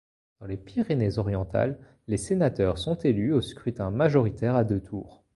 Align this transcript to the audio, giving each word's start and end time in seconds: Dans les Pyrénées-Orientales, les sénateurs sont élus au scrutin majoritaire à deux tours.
Dans 0.39 0.47
les 0.47 0.57
Pyrénées-Orientales, 0.57 1.77
les 2.07 2.17
sénateurs 2.17 2.79
sont 2.79 2.95
élus 2.95 3.33
au 3.33 3.41
scrutin 3.43 3.91
majoritaire 3.91 4.55
à 4.55 4.63
deux 4.63 4.81
tours. 4.81 5.23